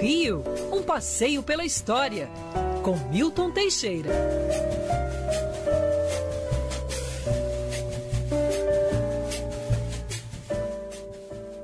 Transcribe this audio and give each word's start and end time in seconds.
Rio, 0.00 0.42
um 0.72 0.82
passeio 0.82 1.42
pela 1.42 1.62
história, 1.62 2.26
com 2.82 2.96
Milton 3.10 3.50
Teixeira. 3.50 4.08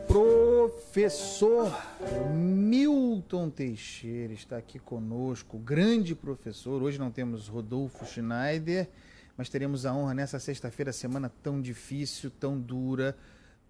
Professor 0.06 1.74
Milton 2.34 3.48
Teixeira 3.48 4.34
está 4.34 4.58
aqui 4.58 4.78
conosco, 4.78 5.56
grande 5.56 6.14
professor. 6.14 6.82
Hoje 6.82 6.98
não 6.98 7.10
temos 7.10 7.48
Rodolfo 7.48 8.04
Schneider, 8.04 8.86
mas 9.34 9.48
teremos 9.48 9.86
a 9.86 9.94
honra 9.94 10.12
nessa 10.12 10.38
sexta-feira, 10.38 10.92
semana 10.92 11.32
tão 11.42 11.58
difícil, 11.58 12.30
tão 12.30 12.60
dura, 12.60 13.16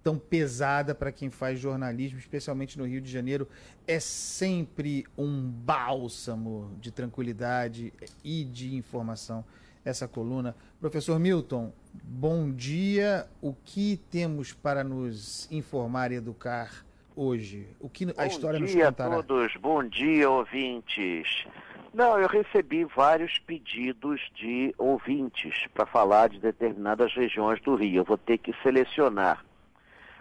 tão 0.06 0.16
pesada 0.16 0.94
para 0.94 1.10
quem 1.10 1.30
faz 1.30 1.58
jornalismo, 1.58 2.16
especialmente 2.16 2.78
no 2.78 2.86
Rio 2.86 3.00
de 3.00 3.10
Janeiro, 3.10 3.48
é 3.88 3.98
sempre 3.98 5.04
um 5.18 5.42
bálsamo 5.42 6.70
de 6.80 6.92
tranquilidade 6.92 7.92
e 8.22 8.44
de 8.44 8.76
informação 8.76 9.44
essa 9.84 10.06
coluna. 10.06 10.54
Professor 10.80 11.18
Milton, 11.18 11.72
bom 12.04 12.52
dia. 12.52 13.26
O 13.42 13.52
que 13.52 13.96
temos 14.08 14.52
para 14.52 14.84
nos 14.84 15.50
informar 15.50 16.12
e 16.12 16.14
educar 16.14 16.86
hoje? 17.16 17.66
O 17.80 17.88
que 17.88 18.06
a 18.16 18.28
história 18.28 18.60
nos 18.60 18.72
contará? 18.72 19.10
Bom 19.10 19.16
dia 19.16 19.18
a 19.18 19.22
todos, 19.24 19.56
bom 19.56 19.82
dia 19.82 20.30
ouvintes. 20.30 21.46
Não, 21.92 22.16
eu 22.16 22.28
recebi 22.28 22.84
vários 22.84 23.40
pedidos 23.40 24.20
de 24.36 24.72
ouvintes 24.78 25.66
para 25.74 25.84
falar 25.84 26.28
de 26.28 26.38
determinadas 26.38 27.12
regiões 27.12 27.60
do 27.62 27.74
Rio. 27.74 28.02
Eu 28.02 28.04
vou 28.04 28.16
ter 28.16 28.38
que 28.38 28.54
selecionar. 28.62 29.45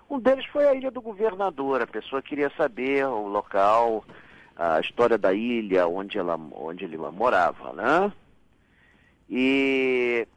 Um 0.09 0.19
deles 0.19 0.45
foi 0.45 0.67
a 0.67 0.73
Ilha 0.73 0.91
do 0.91 1.01
Governador. 1.01 1.81
A 1.81 1.87
pessoa 1.87 2.21
queria 2.21 2.51
saber 2.55 3.05
o 3.05 3.27
local, 3.27 4.05
a 4.55 4.79
história 4.79 5.17
da 5.17 5.33
ilha, 5.33 5.87
onde, 5.87 6.17
ela, 6.17 6.35
onde 6.53 6.85
ele 6.85 6.97
morava, 6.97 7.73
né? 7.73 8.13
E 9.29 10.27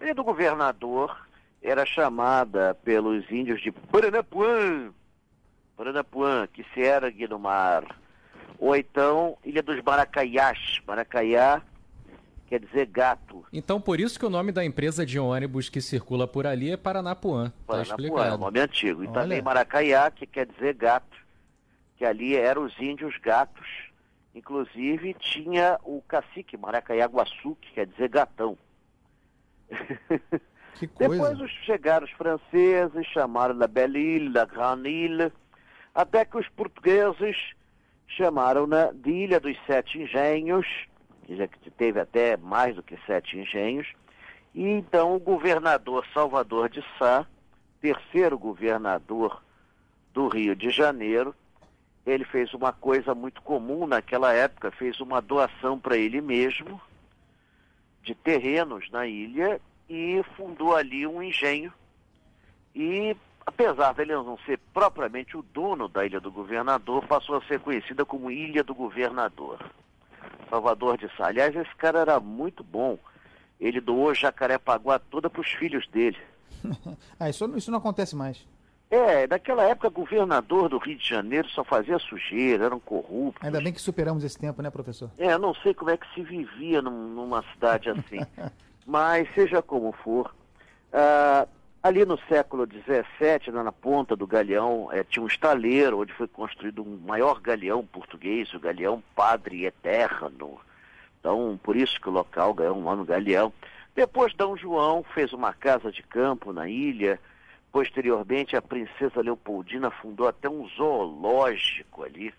a 0.00 0.04
Ilha 0.04 0.14
do 0.14 0.24
Governador 0.24 1.26
era 1.62 1.84
chamada 1.84 2.74
pelos 2.84 3.28
índios 3.30 3.60
de 3.60 3.72
Paranapuã, 3.72 4.92
Paranapuã, 5.76 6.46
que 6.52 6.64
se 6.72 6.80
ergue 6.80 7.26
no 7.26 7.38
mar. 7.38 7.84
Ou 8.58 8.74
então 8.74 9.36
Ilha 9.44 9.62
dos 9.62 9.82
Maracaiás. 9.82 10.80
Maracaiá 10.86 11.60
quer 12.46 12.60
dizer 12.60 12.86
gato. 12.86 13.44
Então, 13.52 13.80
por 13.80 14.00
isso 14.00 14.18
que 14.18 14.24
o 14.24 14.30
nome 14.30 14.52
da 14.52 14.64
empresa 14.64 15.04
de 15.04 15.18
ônibus 15.18 15.68
que 15.68 15.80
circula 15.80 16.26
por 16.26 16.46
ali 16.46 16.70
é 16.70 16.76
Paranapuã. 16.76 17.50
Tá 17.50 17.54
Paranapuã, 17.66 18.26
é 18.26 18.32
o 18.34 18.38
nome 18.38 18.60
antigo. 18.60 19.02
E 19.02 19.06
Olha. 19.06 19.14
também 19.14 19.42
Maracaiá, 19.42 20.10
que 20.10 20.26
quer 20.26 20.46
dizer 20.46 20.74
gato, 20.74 21.16
que 21.96 22.04
ali 22.04 22.36
eram 22.36 22.64
os 22.64 22.78
índios 22.78 23.16
gatos. 23.18 23.66
Inclusive 24.34 25.14
tinha 25.14 25.78
o 25.82 26.02
cacique 26.06 26.56
Maracaiá-Guaçu, 26.56 27.56
que 27.60 27.72
quer 27.72 27.86
dizer 27.86 28.08
gatão. 28.08 28.56
Que 30.74 30.86
coisa. 30.88 31.14
Depois 31.14 31.40
os, 31.40 31.50
chegaram 31.64 32.04
os 32.04 32.12
franceses, 32.12 33.06
chamaram 33.06 33.56
da 33.56 33.66
Belle 33.66 33.98
Ile, 33.98 34.32
da 34.32 34.44
Grande 34.44 34.90
Ile, 34.90 35.32
até 35.94 36.24
que 36.24 36.36
os 36.36 36.48
portugueses 36.50 37.36
chamaram-na 38.06 38.92
de 38.92 39.10
Ilha 39.10 39.40
dos 39.40 39.56
Sete 39.66 39.98
Engenhos, 39.98 40.66
que 41.26 41.36
já 41.36 41.48
teve 41.76 41.98
até 41.98 42.36
mais 42.36 42.76
do 42.76 42.82
que 42.82 42.96
sete 43.04 43.36
engenhos, 43.36 43.92
e 44.54 44.64
então 44.64 45.14
o 45.14 45.18
governador 45.18 46.06
Salvador 46.14 46.68
de 46.70 46.82
Sá, 46.98 47.26
terceiro 47.80 48.38
governador 48.38 49.42
do 50.14 50.28
Rio 50.28 50.54
de 50.54 50.70
Janeiro, 50.70 51.34
ele 52.06 52.24
fez 52.24 52.54
uma 52.54 52.72
coisa 52.72 53.14
muito 53.14 53.42
comum 53.42 53.86
naquela 53.86 54.32
época, 54.32 54.70
fez 54.70 55.00
uma 55.00 55.20
doação 55.20 55.78
para 55.78 55.96
ele 55.96 56.20
mesmo 56.20 56.80
de 58.02 58.14
terrenos 58.14 58.88
na 58.90 59.06
ilha 59.06 59.60
e 59.90 60.24
fundou 60.36 60.76
ali 60.76 61.04
um 61.06 61.20
engenho. 61.20 61.72
E 62.72 63.16
apesar 63.44 63.92
dele 63.94 64.14
não 64.14 64.38
ser 64.38 64.60
propriamente 64.72 65.36
o 65.36 65.42
dono 65.42 65.88
da 65.88 66.06
Ilha 66.06 66.20
do 66.20 66.30
Governador, 66.30 67.04
passou 67.06 67.36
a 67.36 67.42
ser 67.42 67.58
conhecida 67.58 68.04
como 68.04 68.30
Ilha 68.30 68.62
do 68.62 68.74
Governador. 68.74 69.58
Salvador 70.48 70.96
de 70.98 71.08
Sá. 71.16 71.26
Aliás, 71.26 71.54
esse 71.54 71.74
cara 71.76 72.00
era 72.00 72.20
muito 72.20 72.62
bom. 72.62 72.98
Ele 73.60 73.80
doou 73.80 74.14
Jacarepaguá 74.14 74.98
toda 74.98 75.30
para 75.30 75.40
os 75.40 75.50
filhos 75.50 75.86
dele. 75.88 76.18
ah, 77.18 77.28
isso, 77.28 77.56
isso 77.56 77.70
não 77.70 77.78
acontece 77.78 78.14
mais. 78.14 78.46
É, 78.88 79.26
naquela 79.26 79.64
época, 79.64 79.88
governador 79.88 80.68
do 80.68 80.78
Rio 80.78 80.96
de 80.96 81.08
Janeiro 81.08 81.48
só 81.48 81.64
fazia 81.64 81.98
sujeira, 81.98 82.66
eram 82.66 82.78
corruptos. 82.78 83.44
Ainda 83.44 83.60
bem 83.60 83.72
que 83.72 83.80
superamos 83.80 84.22
esse 84.22 84.38
tempo, 84.38 84.62
né, 84.62 84.70
professor? 84.70 85.10
É, 85.18 85.36
não 85.36 85.54
sei 85.54 85.74
como 85.74 85.90
é 85.90 85.96
que 85.96 86.06
se 86.14 86.22
vivia 86.22 86.80
num, 86.80 87.08
numa 87.08 87.42
cidade 87.52 87.90
assim. 87.90 88.20
Mas, 88.86 89.28
seja 89.34 89.60
como 89.60 89.90
for, 89.90 90.32
uh, 90.92 91.48
ali 91.86 92.04
no 92.04 92.18
século 92.28 92.66
XVII, 92.66 93.52
na 93.52 93.72
ponta 93.72 94.14
do 94.14 94.26
galeão, 94.26 94.88
é, 94.92 95.02
tinha 95.04 95.22
um 95.22 95.28
estaleiro 95.28 96.00
onde 96.00 96.12
foi 96.12 96.28
construído 96.28 96.82
um 96.82 96.98
maior 97.06 97.40
galeão 97.40 97.84
português, 97.86 98.52
o 98.54 98.60
galeão 98.60 99.02
Padre 99.14 99.64
Eterno. 99.64 100.60
Então, 101.18 101.58
por 101.62 101.76
isso 101.76 102.00
que 102.00 102.08
o 102.08 102.12
local 102.12 102.54
ganhou 102.54 102.76
um 102.76 102.82
nome 102.82 103.04
Galeão. 103.04 103.52
Depois, 103.94 104.34
D. 104.34 104.44
João 104.58 105.02
fez 105.14 105.32
uma 105.32 105.52
casa 105.52 105.90
de 105.90 106.02
campo 106.02 106.52
na 106.52 106.68
ilha, 106.68 107.18
Posteriormente, 107.76 108.56
a 108.56 108.62
princesa 108.62 109.20
Leopoldina 109.20 109.90
fundou 109.90 110.26
até 110.26 110.48
um 110.48 110.66
zoológico 110.66 112.04
ali. 112.04 112.32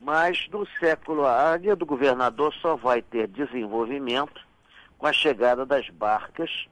Mas 0.00 0.48
no 0.48 0.64
século, 0.78 1.26
a 1.26 1.56
linha 1.56 1.74
do 1.74 1.84
governador 1.84 2.54
só 2.54 2.76
vai 2.76 3.02
ter 3.02 3.26
desenvolvimento 3.26 4.40
com 4.96 5.08
a 5.08 5.12
chegada 5.12 5.66
das 5.66 5.90
barcas 5.90 6.68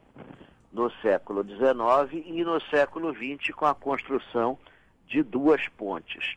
no 0.73 0.91
século 1.03 1.45
XIX 1.45 2.25
e 2.27 2.43
no 2.45 2.61
século 2.63 3.15
XX 3.15 3.55
com 3.55 3.67
a 3.67 3.75
construção 3.75 4.59
de 5.07 5.23
duas 5.23 5.69
pontes. 5.69 6.35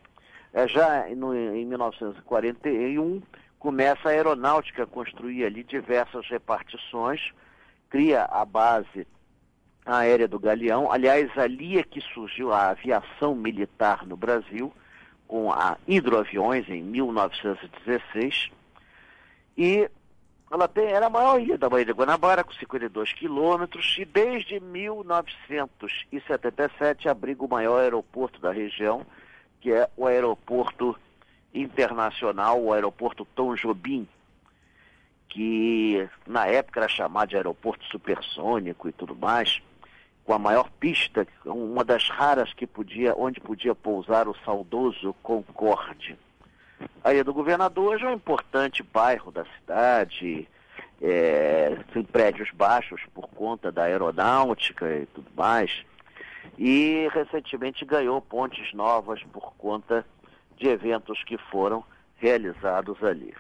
É, 0.53 0.68
já 0.68 1.07
no, 1.16 1.34
em 1.34 1.66
1941 1.66 3.22
começa 3.59 4.09
a 4.09 4.12
aeronáutica 4.12 4.84
a 4.84 4.88
construir 4.88 5.46
ali 5.46 5.63
diversas 5.63 6.28
repartições, 6.28 7.31
cria 7.90 8.23
a 8.23 8.46
base 8.46 9.07
aérea 9.85 10.28
do 10.28 10.40
Galeão. 10.40 10.91
Aliás, 10.91 11.35
ali 11.38 11.78
é 11.78 11.84
que 11.84 12.02
surgiu 12.02 12.52
a 12.52 12.69
aviação 12.69 13.35
militar 13.35 14.06
no 14.06 14.17
Brasil, 14.17 14.73
com 15.28 15.52
a 15.52 15.78
hidroaviões 15.88 16.67
em 16.69 16.84
1916. 16.84 18.52
E 19.57 19.90
ela 20.51 20.67
tem, 20.67 20.85
era 20.85 21.07
a 21.07 21.09
maior 21.09 21.41
ilha 21.41 21.57
da 21.57 21.67
Baía 21.69 21.85
de 21.85 21.91
Guanabara, 21.91 22.44
com 22.44 22.53
52 22.53 23.13
quilômetros, 23.13 23.95
e 23.97 24.06
desde 24.06 24.59
1977 24.59 27.09
abriga 27.09 27.44
o 27.44 27.50
maior 27.50 27.79
aeroporto 27.79 28.39
da 28.39 28.51
região, 28.51 29.03
que 29.59 29.72
é 29.72 29.89
o 29.97 30.05
aeroporto 30.05 30.95
internacional, 31.53 32.61
o 32.61 32.72
aeroporto 32.72 33.25
Tom 33.34 33.55
Jobim, 33.55 34.07
que 35.29 36.07
na 36.28 36.45
época 36.45 36.81
era 36.81 36.88
chamado 36.88 37.29
de 37.29 37.35
aeroporto 37.35 37.84
supersônico 37.85 38.88
e 38.88 38.91
tudo 38.91 39.16
mais 39.16 39.59
com 40.25 40.34
a 40.34 40.39
maior 40.39 40.69
pista, 40.79 41.25
uma 41.45 41.84
das 41.84 42.09
raras 42.09 42.51
que 42.51 42.66
podia, 42.66 43.13
onde 43.16 43.39
podia 43.39 43.75
pousar 43.75 44.28
o 44.28 44.35
saudoso 44.44 45.16
Concorde. 45.22 46.17
A 47.03 47.13
Ilha 47.13 47.23
do 47.23 47.33
Governador 47.33 47.93
hoje 47.93 48.05
é 48.05 48.09
um 48.09 48.13
importante 48.13 48.81
bairro 48.81 49.31
da 49.31 49.45
cidade, 49.45 50.47
é, 51.01 51.77
tem 51.93 52.03
prédios 52.03 52.49
baixos 52.51 53.01
por 53.13 53.27
conta 53.27 53.71
da 53.71 53.83
aeronáutica 53.83 54.85
e 54.91 55.05
tudo 55.07 55.29
mais, 55.35 55.83
e 56.57 57.07
recentemente 57.13 57.85
ganhou 57.85 58.21
pontes 58.21 58.73
novas 58.73 59.21
por 59.23 59.53
conta 59.55 60.05
de 60.57 60.67
eventos 60.67 61.23
que 61.23 61.37
foram 61.37 61.83
realizados 62.17 63.03
ali. 63.03 63.33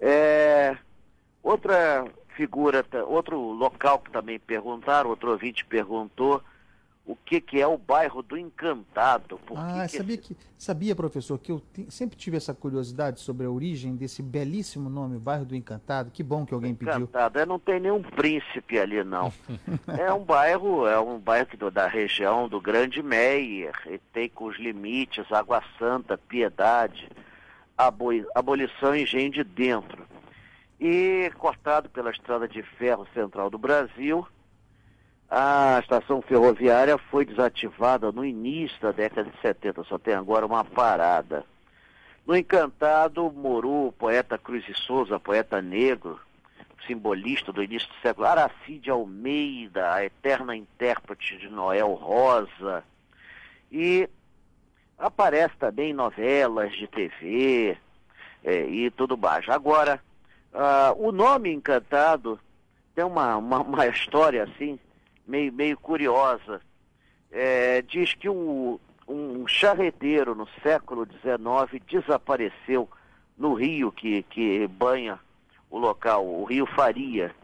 É, 0.00 0.76
outra 1.42 2.04
figura, 2.36 2.84
outro 3.06 3.38
local 3.38 3.98
que 3.98 4.10
também 4.10 4.38
perguntaram, 4.38 5.10
outro 5.10 5.30
ouvinte 5.32 5.64
perguntou 5.64 6.42
o 7.06 7.14
que, 7.14 7.40
que 7.40 7.60
é 7.60 7.66
o 7.66 7.76
bairro 7.76 8.22
do 8.22 8.36
Encantado. 8.36 9.38
Por 9.46 9.58
ah, 9.58 9.86
que 9.86 9.96
sabia, 9.96 10.16
que, 10.16 10.36
sabia, 10.56 10.96
professor, 10.96 11.38
que 11.38 11.52
eu 11.52 11.62
sempre 11.88 12.16
tive 12.16 12.36
essa 12.36 12.54
curiosidade 12.54 13.20
sobre 13.20 13.46
a 13.46 13.50
origem 13.50 13.94
desse 13.94 14.22
belíssimo 14.22 14.88
nome, 14.88 15.18
bairro 15.18 15.44
do 15.44 15.54
Encantado. 15.54 16.10
Que 16.10 16.22
bom 16.22 16.46
que 16.46 16.54
alguém 16.54 16.70
Encantado. 16.70 17.06
pediu. 17.06 17.08
Encantado, 17.08 17.38
é, 17.38 17.46
não 17.46 17.58
tem 17.58 17.78
nenhum 17.78 18.02
príncipe 18.02 18.78
ali, 18.78 19.04
não. 19.04 19.32
é 19.98 20.12
um 20.12 20.24
bairro, 20.24 20.86
é 20.86 20.98
um 20.98 21.18
bairro 21.18 21.70
da 21.70 21.86
região 21.86 22.48
do 22.48 22.60
Grande 22.60 23.02
Meier, 23.02 23.74
e 23.86 23.98
tem 24.12 24.28
com 24.28 24.46
os 24.46 24.58
limites 24.58 25.30
Água 25.30 25.62
Santa, 25.78 26.16
Piedade, 26.16 27.08
Abolição 28.34 28.96
e 28.96 29.02
Engenho 29.02 29.30
de 29.30 29.44
Dentro 29.44 30.04
e 30.80 31.30
cortado 31.38 31.88
pela 31.88 32.10
Estrada 32.10 32.48
de 32.48 32.62
Ferro 32.62 33.06
Central 33.14 33.48
do 33.48 33.58
Brasil. 33.58 34.26
A 35.30 35.78
estação 35.80 36.22
ferroviária 36.22 36.96
foi 36.98 37.24
desativada 37.24 38.12
no 38.12 38.24
início 38.24 38.80
da 38.80 38.92
década 38.92 39.30
de 39.30 39.40
70, 39.40 39.84
só 39.84 39.98
tem 39.98 40.14
agora 40.14 40.46
uma 40.46 40.64
parada. 40.64 41.44
No 42.26 42.36
Encantado 42.36 43.30
morou 43.32 43.88
o 43.88 43.92
poeta 43.92 44.38
Cruz 44.38 44.64
e 44.68 44.74
Souza, 44.74 45.18
poeta 45.20 45.60
negro, 45.60 46.20
simbolista 46.86 47.52
do 47.52 47.62
início 47.62 47.88
do 47.88 48.00
século, 48.00 48.26
Aracide 48.26 48.90
Almeida, 48.90 49.92
a 49.92 50.04
eterna 50.04 50.56
intérprete 50.56 51.36
de 51.36 51.48
Noel 51.48 51.92
Rosa, 51.94 52.84
e 53.70 54.08
aparece 54.98 55.56
também 55.56 55.90
em 55.90 55.94
novelas 55.94 56.72
de 56.72 56.86
TV 56.86 57.76
é, 58.44 58.66
e 58.66 58.90
tudo 58.90 59.16
mais. 59.16 59.48
Agora, 59.48 60.00
uh, 60.52 61.06
o 61.06 61.10
nome 61.12 61.52
Encantado 61.52 62.38
tem 62.94 63.04
uma, 63.04 63.36
uma, 63.36 63.60
uma 63.60 63.86
história 63.86 64.44
assim, 64.44 64.78
meio, 65.26 65.52
meio 65.52 65.76
curiosa. 65.78 66.60
É, 67.30 67.82
diz 67.82 68.14
que 68.14 68.28
um, 68.28 68.78
um 69.08 69.46
charreteiro 69.46 70.34
no 70.34 70.48
século 70.62 71.06
XIX 71.06 71.82
desapareceu 71.86 72.88
no 73.36 73.54
rio 73.54 73.90
que, 73.90 74.22
que 74.24 74.66
banha 74.68 75.18
o 75.70 75.78
local, 75.78 76.24
o 76.24 76.44
rio 76.44 76.66
Faria. 76.66 77.34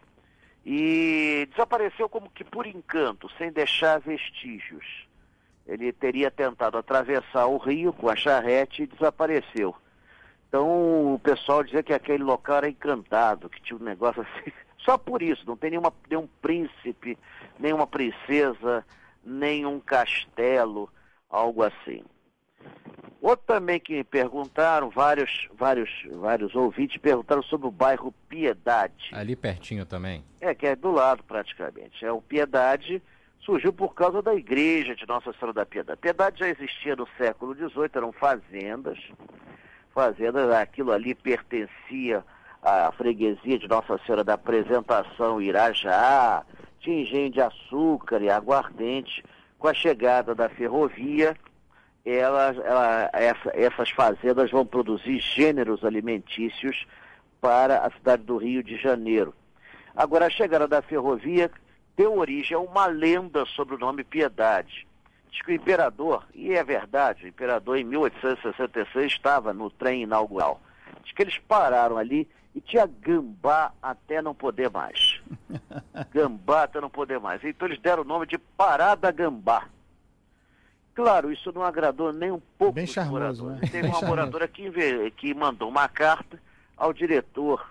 E 0.65 1.49
desapareceu 1.51 2.09
como 2.09 2.31
que 2.31 2.45
por 2.45 2.67
encanto, 2.67 3.31
sem 3.37 3.51
deixar 3.51 3.99
vestígios. 3.99 5.09
Ele 5.67 5.93
teria 5.93 6.31
tentado 6.31 6.77
atravessar 6.79 7.47
o 7.47 7.57
rio 7.57 7.93
com 7.93 8.09
a 8.09 8.17
charrete 8.17 8.83
e 8.83 8.87
desapareceu. 8.87 9.75
Então 10.49 11.15
o 11.15 11.19
pessoal 11.19 11.63
dizia 11.63 11.83
que 11.83 11.93
aquele 11.93 12.25
local 12.25 12.59
era 12.59 12.69
encantado, 12.69 13.49
que 13.49 13.63
tinha 13.63 13.79
um 13.79 13.83
negócio 13.83 14.23
assim. 14.23 14.53
Só 14.85 14.97
por 14.97 15.23
isso, 15.23 15.45
não 15.47 15.57
tem 15.57 15.71
nenhuma, 15.71 15.93
nenhum 16.09 16.29
príncipe, 16.41 17.19
nenhuma 17.59 17.87
princesa, 17.87 18.85
nenhum 19.25 19.79
castelo, 19.81 20.89
algo 21.29 21.63
assim. 21.63 22.03
Outro 23.21 23.45
também 23.47 23.79
que 23.79 23.93
me 23.93 24.05
perguntaram, 24.05 24.89
vários, 24.89 25.49
vários, 25.55 25.91
vários 26.13 26.55
ouvintes 26.55 26.97
perguntaram 26.97 27.43
sobre 27.43 27.67
o 27.67 27.71
bairro 27.71 28.13
Piedade. 28.29 29.11
Ali 29.13 29.37
pertinho 29.37 29.85
também. 29.85 30.25
É, 30.41 30.55
que 30.55 30.67
é 30.67 30.75
do 30.75 30.91
lado 30.91 31.23
praticamente. 31.25 32.05
É 32.05 32.11
o 32.11 32.23
Piedade 32.23 33.03
surgiu 33.41 33.73
por 33.73 33.95
causa 33.95 34.23
da 34.23 34.35
igreja 34.35 34.95
de 34.95 35.07
Nossa 35.07 35.33
Senhora 35.33 35.53
da 35.53 35.67
Piedade. 35.67 35.99
A 35.99 36.01
Piedade 36.01 36.39
já 36.41 36.49
existia 36.49 36.97
no 36.97 37.07
século 37.19 37.55
XVIII, 37.55 37.91
eram 37.95 38.13
fazendas. 38.13 38.99
Fazendas, 39.93 40.51
aquilo 40.53 40.93
ali 40.93 41.15
pertencia 41.15 42.25
à 42.63 42.93
freguesia 42.93 43.59
de 43.59 43.69
Nossa 43.69 43.99
Senhora 44.05 44.23
da 44.23 44.35
Apresentação 44.35 45.41
Irajá, 45.41 46.45
tinha 46.81 47.03
engenho 47.03 47.31
de 47.31 47.41
açúcar 47.41 48.21
e 48.23 48.31
aguardente. 48.31 49.25
Com 49.59 49.69
a 49.69 49.75
chegada 49.75 50.35
da 50.35 50.49
ferrovia, 50.49 51.37
ela, 52.05 52.55
ela, 52.65 53.11
essa, 53.13 53.51
essas 53.55 53.91
fazendas 53.91 54.51
vão 54.51 54.65
produzir 54.65 55.19
gêneros 55.19 55.85
alimentícios 55.85 56.87
para 57.41 57.79
a 57.79 57.91
cidade 57.91 58.23
do 58.23 58.37
Rio 58.37 58.63
de 58.63 58.77
Janeiro. 58.77 59.35
Agora, 59.95 60.27
a 60.27 60.31
chegada 60.31 60.67
da 60.67 60.81
ferrovia 60.81 61.51
deu 61.97 62.17
origem 62.17 62.57
a 62.57 62.61
uma 62.61 62.87
lenda 62.87 63.45
sobre 63.47 63.75
o 63.75 63.79
nome 63.79 64.03
Piedade. 64.05 64.87
Diz 65.31 65.43
que 65.43 65.53
o 65.53 65.55
imperador, 65.55 66.27
e 66.35 66.53
é 66.53 66.65
verdade, 66.65 67.25
o 67.25 67.29
imperador 67.29 67.77
em 67.77 67.85
1866 67.85 69.13
estava 69.13 69.53
no 69.53 69.71
trem 69.71 70.03
inaugural. 70.03 70.61
Diz 71.03 71.13
que 71.13 71.23
eles 71.23 71.39
pararam 71.39 71.97
ali 71.97 72.29
e 72.55 72.61
tinha 72.61 72.87
gambá 72.87 73.73
até 73.83 74.21
não 74.21 74.35
poder 74.35 74.71
mais. 74.71 75.21
Gambá 76.13 76.65
até 76.65 76.81
não 76.81 76.91
poder 76.91 77.19
mais. 77.21 77.43
Então 77.45 77.69
eles 77.69 77.81
deram 77.81 78.03
o 78.03 78.07
nome 78.07 78.27
de 78.27 78.39
Parada 78.39 79.11
Gambá. 79.13 79.67
Claro, 80.95 81.33
isso 81.33 81.53
não 81.53 81.63
agradou 81.63 82.13
nem 82.13 82.31
um 82.33 82.41
pouco 82.59 82.75
Bem 82.75 82.87
charmoso, 82.87 83.45
moradores. 83.45 83.61
né? 83.61 83.61
Teve 83.69 83.73
Bem 83.83 83.91
uma 83.91 83.93
charmoso. 84.01 84.07
moradora 84.09 84.49
que, 84.49 85.11
que 85.13 85.33
mandou 85.35 85.69
uma 85.69 85.89
carta 85.89 86.41
ao 86.77 86.93
diretor 86.93 87.71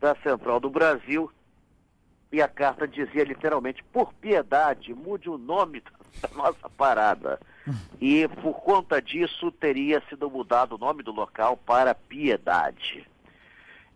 da 0.00 0.14
Central 0.16 0.60
do 0.60 0.70
Brasil 0.70 1.30
e 2.30 2.42
a 2.42 2.48
carta 2.48 2.86
dizia 2.86 3.24
literalmente, 3.24 3.82
por 3.84 4.12
piedade, 4.14 4.92
mude 4.94 5.30
o 5.30 5.38
nome 5.38 5.82
da 6.20 6.28
nossa 6.34 6.68
parada. 6.70 7.40
E 8.00 8.26
por 8.42 8.60
conta 8.60 9.00
disso 9.00 9.50
teria 9.52 10.02
sido 10.08 10.30
mudado 10.30 10.74
o 10.74 10.78
nome 10.78 11.02
do 11.02 11.12
local 11.12 11.56
para 11.56 11.94
Piedade. 11.94 13.06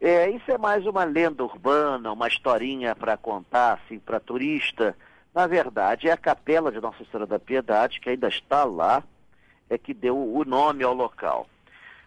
É, 0.00 0.28
isso 0.30 0.50
é 0.50 0.58
mais 0.58 0.84
uma 0.84 1.04
lenda 1.04 1.44
urbana, 1.44 2.12
uma 2.12 2.26
historinha 2.26 2.94
para 2.94 3.16
contar 3.16 3.74
assim, 3.74 3.98
para 3.98 4.18
turista. 4.18 4.96
Na 5.34 5.46
verdade, 5.46 6.08
é 6.08 6.12
a 6.12 6.16
capela 6.16 6.72
de 6.72 6.80
Nossa 6.80 7.04
Senhora 7.04 7.26
da 7.26 7.38
Piedade, 7.38 8.00
que 8.00 8.10
ainda 8.10 8.28
está 8.28 8.64
lá, 8.64 9.02
é 9.70 9.78
que 9.78 9.94
deu 9.94 10.18
o 10.18 10.44
nome 10.44 10.82
ao 10.82 10.92
local. 10.92 11.48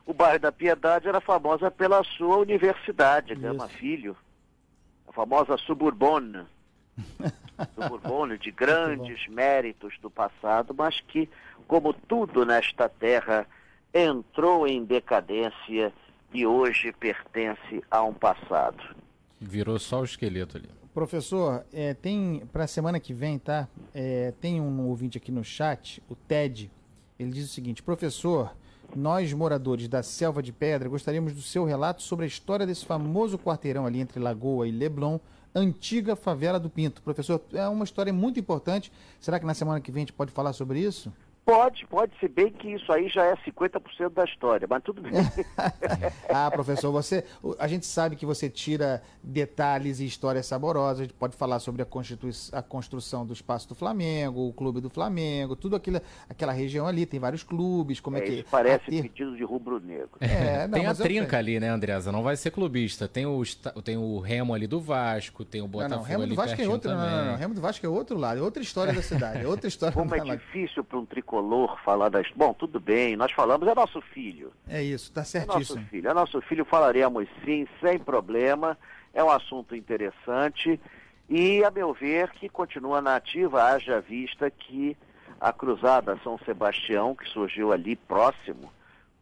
O 0.06 0.14
bairro 0.14 0.40
da 0.40 0.52
Piedade 0.52 1.08
era 1.08 1.20
famosa 1.20 1.72
pela 1.72 2.04
sua 2.04 2.38
universidade, 2.38 3.34
Gama 3.34 3.66
Isso. 3.66 3.78
Filho, 3.78 4.18
famosa 5.16 5.58
Suburbone. 5.58 6.44
Suburbone 7.74 8.38
de 8.38 8.52
grandes 8.52 9.28
méritos 9.30 9.98
do 10.02 10.12
passado, 10.12 10.76
mas 10.78 11.00
que, 11.00 11.30
como 11.68 11.94
tudo 11.94 12.46
nesta 12.46 12.90
terra, 12.90 13.48
entrou 13.94 14.68
em 14.68 14.84
decadência 14.84 15.94
e 16.34 16.46
hoje 16.46 16.92
pertence 16.92 17.82
a 17.90 18.04
um 18.04 18.14
passado. 18.14 18.84
Virou 19.40 19.80
só 19.80 20.02
o 20.02 20.06
esqueleto 20.06 20.58
ali. 20.58 20.70
Professor, 20.94 21.66
é, 21.74 21.94
tem 21.94 22.46
para 22.52 22.66
a 22.66 22.68
semana 22.68 23.00
que 23.00 23.14
vem, 23.14 23.40
tá? 23.40 23.68
É, 23.94 24.34
tem 24.42 24.60
um 24.62 24.88
ouvinte 24.88 25.18
aqui 25.18 25.32
no 25.32 25.44
chat, 25.44 26.04
o 26.10 26.16
Ted. 26.16 26.70
Ele 27.18 27.32
diz 27.32 27.46
o 27.50 27.54
seguinte: 27.54 27.82
Professor, 27.82 28.54
nós 28.96 29.32
moradores 29.34 29.88
da 29.88 30.02
Selva 30.02 30.42
de 30.42 30.52
Pedra 30.52 30.90
gostaríamos 30.90 31.34
do 31.34 31.42
seu 31.42 31.66
relato 31.66 32.02
sobre 32.02 32.26
a 32.26 32.28
história 32.28 32.66
desse 32.66 32.86
famoso 32.86 33.38
quarteirão 33.38 33.86
ali 33.86 34.00
entre 34.00 34.20
Lagoa 34.20 34.68
e 34.68 34.72
Leblon, 34.72 35.20
antiga 35.54 36.16
favela 36.16 36.60
do 36.60 36.70
Pinto. 36.70 37.02
Professor, 37.02 37.42
é 37.54 37.68
uma 37.68 37.84
história 37.84 38.12
muito 38.12 38.40
importante. 38.40 38.92
Será 39.20 39.40
que 39.40 39.46
na 39.46 39.54
semana 39.54 39.80
que 39.80 39.92
vem 39.92 40.02
a 40.02 40.06
gente 40.06 40.14
pode 40.14 40.32
falar 40.32 40.54
sobre 40.54 40.80
isso? 40.80 41.12
Pode, 41.46 41.86
pode, 41.86 42.12
se 42.20 42.28
bem 42.28 42.52
que 42.52 42.74
isso 42.74 42.92
aí 42.92 43.08
já 43.08 43.24
é 43.24 43.36
50% 43.36 44.10
da 44.10 44.24
história, 44.24 44.68
mas 44.68 44.82
tudo 44.82 45.00
bem. 45.04 45.12
ah, 46.28 46.50
professor, 46.50 46.92
você, 46.92 47.24
a 47.60 47.68
gente 47.68 47.86
sabe 47.86 48.16
que 48.16 48.26
você 48.26 48.50
tira 48.50 49.04
detalhes 49.24 50.00
e 50.00 50.08
histórias 50.08 50.48
saborosas. 50.48 51.02
A 51.02 51.04
gente 51.04 51.14
pode 51.14 51.38
falar 51.38 51.60
sobre 51.60 51.84
a, 51.84 51.88
a 52.52 52.62
construção 52.64 53.28
do 53.28 53.32
espaço 53.32 53.70
do 53.70 53.76
Flamengo, 53.76 54.48
o 54.48 54.54
clube 54.54 54.82
do 54.82 54.90
Flamengo, 54.90 55.56
tudo 55.56 55.76
aquilo, 55.76 56.02
aquela 56.28 56.52
região 56.52 56.88
ali. 56.88 57.06
Tem 57.06 57.20
vários 57.20 57.44
clubes, 57.44 58.00
como 58.00 58.18
é, 58.18 58.22
É, 58.22 58.24
que 58.24 58.34
isso 58.34 58.46
parece 58.50 58.86
ter- 58.86 59.04
pedido 59.04 59.38
de 59.38 59.44
rubro-negro. 59.44 60.10
É, 60.20 60.68
não, 60.68 60.80
tem 60.80 60.88
a 60.88 60.96
trinca 60.96 61.38
ali, 61.38 61.60
né, 61.60 61.70
Andresa? 61.70 62.12
Não 62.12 62.24
vai 62.24 62.36
ser 62.38 62.50
clubista. 62.50 63.08
Tem 63.08 63.28
o, 63.28 63.44
tem 63.84 63.98
o 63.98 64.18
Remo 64.20 64.52
ali 64.52 64.66
do 64.66 64.80
Vasco, 64.82 65.46
tem 65.46 65.62
o 65.62 65.66
Não, 65.66 65.70
Botafogo 65.70 65.96
não, 65.98 66.04
Remo 66.06 66.24
ali 66.24 66.32
do 66.32 66.36
Vasco 66.36 66.60
é 66.60 66.68
outro, 66.68 66.90
não, 66.90 66.98
também. 66.98 67.16
não, 67.16 67.26
não, 67.26 67.36
Remo 67.38 67.54
do 67.54 67.62
Vasco 67.62 67.86
é 67.86 67.90
outro 67.90 68.18
lado, 68.18 68.40
é 68.40 68.42
outra 68.42 68.64
história 68.64 68.92
da 68.92 69.04
cidade, 69.04 69.44
é 69.44 69.48
outra 69.48 69.68
história 69.70 69.94
Como 69.94 70.16
é 70.16 70.36
difícil 70.38 70.84
para 70.84 70.98
um 70.98 71.06
tricolor 71.06 71.35
falar 71.84 72.10
das. 72.10 72.28
Bom, 72.36 72.54
tudo 72.54 72.80
bem, 72.80 73.16
nós 73.16 73.32
falamos, 73.32 73.68
é 73.68 73.74
nosso 73.76 74.02
filho. 74.02 74.52
É 74.68 74.82
isso, 74.84 75.12
tá 75.12 75.22
É 75.22 75.24
nosso 75.24 75.30
certíssimo. 75.30 75.86
filho. 75.88 76.10
É 76.10 76.14
nosso 76.14 76.42
filho, 76.42 76.66
falaremos 76.66 77.28
sim, 77.44 77.68
sem 77.82 77.98
problema. 78.00 78.78
É 79.14 79.24
um 79.24 79.30
assunto 79.30 79.76
interessante. 79.76 80.80
E, 81.30 81.64
a 81.64 81.72
meu 81.72 81.94
ver, 81.94 82.30
que 82.32 82.48
continua 82.50 83.02
na 83.02 83.16
ativa, 83.16 83.64
haja 83.64 84.00
vista 84.02 84.50
que 84.52 84.96
a 85.40 85.52
Cruzada 85.52 86.18
São 86.24 86.38
Sebastião, 86.40 87.16
que 87.16 87.28
surgiu 87.30 87.72
ali 87.72 87.96
próximo, 87.96 88.72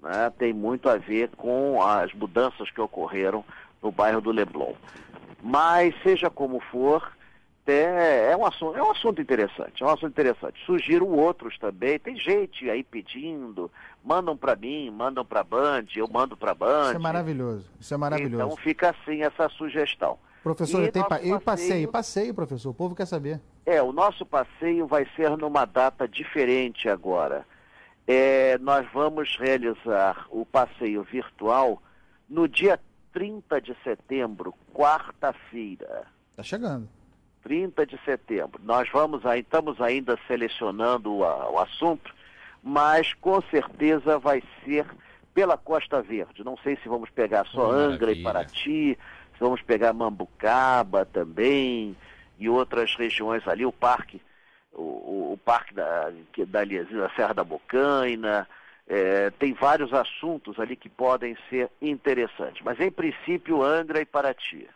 né, 0.01 0.31
tem 0.37 0.51
muito 0.53 0.89
a 0.89 0.97
ver 0.97 1.29
com 1.37 1.81
as 1.81 2.13
mudanças 2.13 2.69
que 2.69 2.81
ocorreram 2.81 3.43
no 3.81 3.91
bairro 3.91 4.19
do 4.21 4.31
Leblon. 4.31 4.73
Mas, 5.41 5.93
seja 6.03 6.29
como 6.29 6.59
for, 6.59 7.11
é, 7.71 8.31
é 8.31 8.37
um 8.37 8.45
assunto, 8.45 8.77
é 8.77 8.83
um 8.83 8.91
assunto 8.91 9.21
interessante, 9.21 9.81
é 9.81 9.85
um 9.85 9.89
assunto 9.89 10.11
interessante. 10.11 10.63
Surgiram 10.65 11.07
outros 11.07 11.57
também, 11.57 11.97
tem 11.97 12.15
gente 12.17 12.69
aí 12.69 12.83
pedindo, 12.83 13.71
mandam 14.03 14.35
para 14.35 14.55
mim, 14.55 14.89
mandam 14.91 15.23
para 15.25 15.43
Band, 15.43 15.85
eu 15.95 16.07
mando 16.07 16.35
para 16.35 16.53
Band. 16.53 16.87
Isso 16.87 16.95
é 16.95 16.99
maravilhoso, 16.99 17.71
isso 17.79 17.93
é 17.93 17.97
maravilhoso. 17.97 18.35
Então 18.43 18.57
fica 18.57 18.89
assim 18.91 19.23
essa 19.23 19.47
sugestão. 19.49 20.17
Professor, 20.43 20.83
E 20.83 20.91
tem 20.91 21.01
pa... 21.03 21.15
nosso 21.15 21.25
eu 21.27 21.39
passeio, 21.39 21.41
passeio- 21.41 21.87
passeio, 21.91 22.33
professor, 22.33 22.69
o 22.71 22.73
povo 22.73 22.93
quer 22.95 23.05
saber. 23.05 23.39
É, 23.65 23.81
o 23.81 23.93
nosso 23.93 24.25
passeio 24.25 24.85
vai 24.85 25.07
ser 25.15 25.29
numa 25.37 25.63
data 25.63 26.05
diferente 26.05 26.89
agora. 26.89 27.45
É, 28.05 28.57
nós 28.57 28.85
vamos 28.93 29.37
realizar 29.39 30.27
o 30.29 30.45
passeio 30.45 31.01
virtual 31.03 31.81
no 32.27 32.45
dia 32.49 32.77
30 33.13 33.61
de 33.61 33.73
setembro, 33.85 34.53
quarta-feira. 34.73 36.03
Tá 36.35 36.43
chegando. 36.43 36.89
30 37.43 37.85
de 37.85 37.99
setembro. 38.05 38.59
Nós 38.63 38.89
vamos 38.89 39.25
aí, 39.25 39.41
estamos 39.41 39.79
ainda 39.81 40.17
selecionando 40.27 41.13
o, 41.13 41.59
assunto, 41.59 42.13
mas 42.63 43.13
com 43.15 43.41
certeza 43.41 44.17
vai 44.17 44.41
ser 44.63 44.85
pela 45.33 45.57
Costa 45.57 46.01
Verde. 46.01 46.43
Não 46.43 46.55
sei 46.57 46.77
se 46.77 46.87
vamos 46.87 47.09
pegar 47.09 47.45
só 47.47 47.69
Angra 47.71 48.11
e. 48.11 48.23
Paraty, 48.23 48.97
se 49.33 49.39
vamos 49.39 49.61
pegar 49.61 49.91
Mambucaba 49.93 51.05
também 51.05 51.95
e 52.39 52.47
outras 52.47 52.95
regiões 52.95 53.47
ali, 53.47 53.65
o 53.65 53.71
parque, 53.71 54.21
o, 54.71 54.81
o- 55.33 55.39
parque 55.43 55.73
da, 55.73 56.11
que- 56.31 56.45
da, 56.45 56.63
da 56.63 57.09
Serra 57.15 57.33
da 57.33 57.43
Bocaina, 57.43 58.47
É, 58.85 59.29
tem 59.39 59.53
vários 59.53 59.93
assuntos 59.93 60.59
ali 60.59 60.75
que 60.75 60.89
podem 60.89 61.37
ser 61.49 61.69
interessantes. 61.81 62.61
Mas, 62.65 62.77
em 62.81 62.91
princípio, 62.91 63.63
Angra 63.63 64.01
e 64.01 64.05
Paraty. 64.05 64.67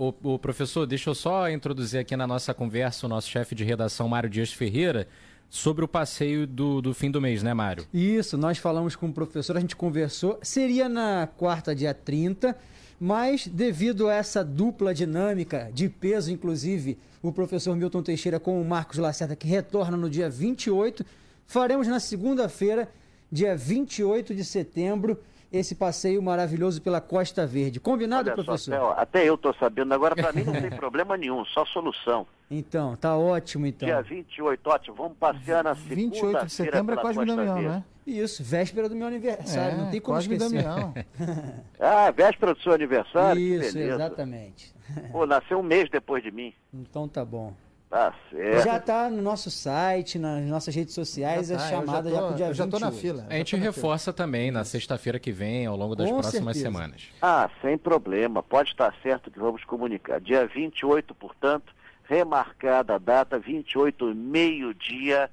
O, 0.00 0.14
o, 0.22 0.38
professor, 0.38 0.86
deixa 0.86 1.10
eu 1.10 1.14
só 1.14 1.50
introduzir 1.50 2.00
aqui 2.00 2.16
na 2.16 2.26
nossa 2.26 2.54
conversa 2.54 3.04
o 3.04 3.08
nosso 3.08 3.28
chefe 3.28 3.54
de 3.54 3.64
redação, 3.64 4.08
Mário 4.08 4.30
Dias 4.30 4.50
Ferreira, 4.50 5.06
sobre 5.50 5.84
o 5.84 5.88
passeio 5.88 6.46
do, 6.46 6.80
do 6.80 6.94
fim 6.94 7.10
do 7.10 7.20
mês, 7.20 7.42
né, 7.42 7.52
Mário? 7.52 7.86
Isso, 7.92 8.38
nós 8.38 8.56
falamos 8.56 8.96
com 8.96 9.08
o 9.08 9.12
professor, 9.12 9.58
a 9.58 9.60
gente 9.60 9.76
conversou. 9.76 10.38
Seria 10.40 10.88
na 10.88 11.28
quarta, 11.36 11.74
dia 11.74 11.92
30, 11.92 12.56
mas 12.98 13.46
devido 13.46 14.08
a 14.08 14.14
essa 14.14 14.42
dupla 14.42 14.94
dinâmica 14.94 15.70
de 15.70 15.90
peso, 15.90 16.32
inclusive, 16.32 16.96
o 17.22 17.30
professor 17.30 17.76
Milton 17.76 18.02
Teixeira 18.02 18.40
com 18.40 18.58
o 18.58 18.64
Marcos 18.64 18.96
Lacerda, 18.96 19.36
que 19.36 19.46
retorna 19.46 19.98
no 19.98 20.08
dia 20.08 20.30
28, 20.30 21.04
faremos 21.46 21.86
na 21.86 22.00
segunda-feira 22.00 22.88
dia 23.30 23.54
28 23.54 24.34
de 24.34 24.46
setembro, 24.46 25.20
esse 25.52 25.74
passeio 25.74 26.22
maravilhoso 26.22 26.80
pela 26.80 27.00
Costa 27.00 27.46
Verde. 27.46 27.80
Combinado, 27.80 28.30
Olha 28.30 28.44
professor? 28.44 28.74
Só, 28.74 28.94
até 28.96 29.28
eu 29.28 29.34
estou 29.34 29.52
sabendo. 29.54 29.92
Agora, 29.92 30.14
para 30.14 30.32
mim, 30.32 30.44
não 30.44 30.52
tem 30.52 30.70
problema 30.70 31.16
nenhum, 31.16 31.44
só 31.46 31.64
solução. 31.64 32.26
Então, 32.52 32.96
tá 32.96 33.16
ótimo, 33.16 33.64
então. 33.64 33.86
Dia 33.86 34.02
28, 34.02 34.68
ótimo. 34.68 34.96
Vamos 34.96 35.16
passear 35.16 35.62
na 35.62 35.76
segunda 35.76 35.94
28 35.94 36.46
de 36.46 36.52
setembro 36.52 36.98
é 36.98 37.00
Cosme 37.00 37.24
Damião, 37.24 37.62
né? 37.62 37.84
Isso, 38.04 38.42
véspera 38.42 38.88
do 38.88 38.96
meu 38.96 39.06
aniversário, 39.06 39.78
é, 39.78 39.80
não 39.80 39.88
tem 39.88 40.00
como 40.00 40.16
Cosme 40.16 40.34
esquecer. 40.34 40.64
Damião. 40.64 40.92
ah, 41.78 42.10
véspera 42.10 42.52
do 42.52 42.60
seu 42.60 42.72
aniversário? 42.72 43.40
Isso, 43.40 43.78
exatamente. 43.78 44.74
Pô, 45.12 45.26
nasceu 45.26 45.60
um 45.60 45.62
mês 45.62 45.88
depois 45.90 46.24
de 46.24 46.32
mim. 46.32 46.52
Então 46.74 47.06
tá 47.06 47.24
bom. 47.24 47.54
Tá 47.90 48.14
certo. 48.30 48.64
Já 48.64 48.78
tá 48.78 49.10
no 49.10 49.20
nosso 49.20 49.50
site, 49.50 50.16
nas 50.16 50.44
nossas 50.44 50.72
redes 50.72 50.94
sociais, 50.94 51.48
já 51.48 51.56
tá, 51.56 51.64
a 51.64 51.68
chamada 51.68 52.08
já, 52.08 52.16
tô, 52.16 52.22
já 52.22 52.28
pro 52.28 52.36
dia 52.36 52.46
Eu 52.46 52.54
já 52.54 52.66
tô 52.68 52.78
na 52.78 52.92
fila. 52.92 53.26
A 53.28 53.34
gente 53.34 53.56
reforça 53.56 54.12
também 54.12 54.52
na 54.52 54.62
sexta-feira 54.62 55.18
que 55.18 55.32
vem, 55.32 55.66
ao 55.66 55.76
longo 55.76 55.96
das 55.96 56.08
Com 56.08 56.20
próximas 56.20 56.56
certeza. 56.56 56.72
semanas. 56.72 57.08
Ah, 57.20 57.50
sem 57.60 57.76
problema. 57.76 58.44
Pode 58.44 58.70
estar 58.70 58.94
certo 59.02 59.28
que 59.28 59.40
vamos 59.40 59.64
comunicar. 59.64 60.20
Dia 60.20 60.46
28, 60.46 61.12
portanto, 61.16 61.74
remarcada 62.04 62.94
a 62.94 62.98
data, 62.98 63.40
28, 63.40 64.14
meio-dia, 64.14 65.28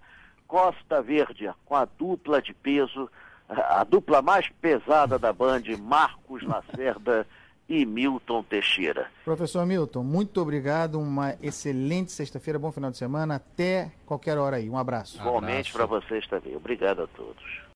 Costa 0.47 0.99
Verde, 0.99 1.51
com 1.63 1.75
a 1.75 1.85
dupla 1.85 2.41
de 2.41 2.55
peso, 2.55 3.07
a 3.47 3.83
dupla 3.83 4.19
mais 4.23 4.49
pesada 4.59 5.19
da 5.19 5.31
Band, 5.31 5.61
Marcos 5.79 6.41
Lacerda 6.41 7.27
e 7.69 7.85
Milton 7.85 8.43
Teixeira. 8.43 9.07
Professor 9.25 9.65
Milton, 9.65 10.03
muito 10.03 10.41
obrigado. 10.41 10.99
Uma 10.99 11.35
excelente 11.41 12.11
sexta-feira, 12.11 12.57
bom 12.57 12.71
final 12.71 12.91
de 12.91 12.97
semana. 12.97 13.35
Até 13.35 13.91
qualquer 14.05 14.37
hora 14.37 14.57
aí. 14.57 14.69
Um 14.69 14.77
abraço. 14.77 15.17
Igualmente 15.17 15.71
para 15.73 15.85
vocês 15.85 16.25
também. 16.27 16.55
Obrigado 16.55 17.03
a 17.03 17.07
todos. 17.07 17.61